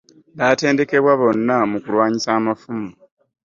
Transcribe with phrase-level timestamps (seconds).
[0.37, 2.91] Batendekebwa bonna mu kulwanyisa amafumu.